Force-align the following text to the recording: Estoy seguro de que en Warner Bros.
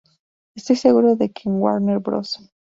Estoy 0.55 0.77
seguro 0.77 1.15
de 1.15 1.31
que 1.31 1.47
en 1.47 1.61
Warner 1.61 1.99
Bros. 1.99 2.39